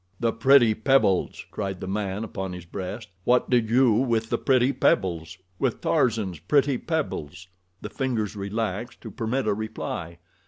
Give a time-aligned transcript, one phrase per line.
[0.19, 3.09] "The pretty pebbles?" cried the man upon his breast.
[3.23, 7.49] "What did you with the pretty pebbles—with Tarzan's pretty pebbles?"
[7.83, 10.17] The fingers relaxed to permit a reply.